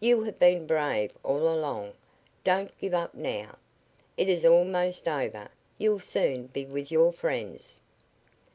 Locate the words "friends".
7.12-7.78